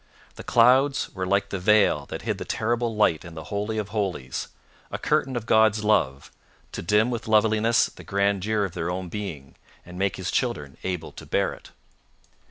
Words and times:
The 0.33 0.43
clouds 0.43 1.11
were 1.13 1.27
like 1.27 1.49
the 1.49 1.59
veil 1.59 2.07
that 2.07 2.23
hid 2.23 2.39
the 2.39 2.43
terrible 2.43 2.95
light 2.95 3.23
in 3.23 3.35
the 3.35 3.43
Holy 3.53 3.77
of 3.77 3.89
Holies 3.89 4.47
a 4.89 4.97
curtain 4.97 5.35
of 5.35 5.45
God's 5.45 5.83
love, 5.83 6.31
to 6.71 6.81
dim 6.81 7.11
with 7.11 7.27
loveliness 7.27 7.85
the 7.85 8.03
grandeur 8.03 8.65
of 8.65 8.71
their 8.73 8.89
own 8.89 9.09
being, 9.09 9.57
and 9.85 9.99
make 9.99 10.15
his 10.15 10.31
children 10.31 10.75
able 10.83 11.11
to 11.11 11.25
bear 11.27 11.53
it. 11.53 11.69